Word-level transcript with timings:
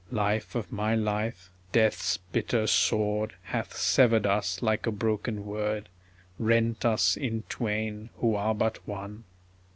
Life 0.09 0.55
of 0.55 0.71
my 0.71 0.95
life, 0.95 1.51
Death's 1.71 2.17
bitter 2.17 2.65
sword 2.65 3.35
Hath 3.43 3.77
severed 3.77 4.25
us 4.25 4.63
like 4.63 4.87
a 4.87 4.91
broken 4.91 5.45
word, 5.45 5.89
Rent 6.39 6.83
us 6.83 7.15
in 7.15 7.43
twain 7.49 8.09
who 8.17 8.33
are 8.33 8.55
but 8.55 8.87
one 8.87 9.25